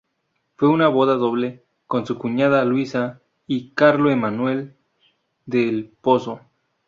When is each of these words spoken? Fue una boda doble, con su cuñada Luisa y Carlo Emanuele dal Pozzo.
Fue 0.55 0.67
una 0.67 0.87
boda 0.87 1.13
doble, 1.13 1.63
con 1.85 2.07
su 2.07 2.17
cuñada 2.17 2.65
Luisa 2.65 3.21
y 3.45 3.69
Carlo 3.75 4.09
Emanuele 4.09 4.73
dal 5.45 5.91
Pozzo. 6.01 6.41